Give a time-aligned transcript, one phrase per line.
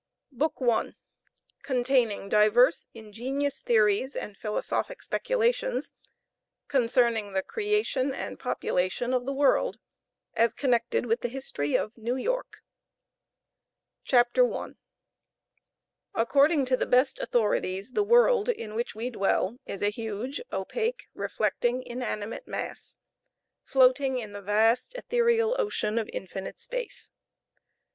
[0.31, 0.95] BOOK I.
[1.61, 5.91] CONTAINING DIVERS INGENIOUS THEORIES AND PHILOSOPHIC SPECULATIONS,
[6.67, 9.77] CONCERNING THE CREATION AND POPULATION OF THE WORLD,
[10.33, 12.63] AS CONNECTED WITH THE HISTORY OF NEW YORK.
[14.03, 14.69] CHAPTER I.
[16.15, 21.09] According to the best authorities, the world in which we dwell is a huge, opaque,
[21.13, 22.97] reflecting, inanimate mass,
[23.63, 27.11] floating in the vast ethereal ocean of infinite space.